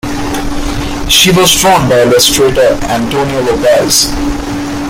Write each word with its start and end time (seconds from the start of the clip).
She 1.09 1.29
was 1.29 1.53
drawn 1.61 1.87
by 1.87 2.01
illustrator 2.01 2.73
Antonio 2.85 3.41
Lopez. 3.43 4.11